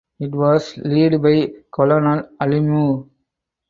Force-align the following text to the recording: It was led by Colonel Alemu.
It 0.19 0.33
was 0.33 0.75
led 0.77 1.21
by 1.21 1.51
Colonel 1.71 2.27
Alemu. 2.41 3.07